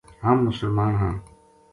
[0.23, 1.13] ہم مسلمان ہاں